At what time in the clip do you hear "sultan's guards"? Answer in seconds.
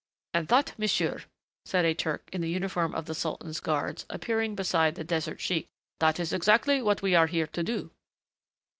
3.13-4.07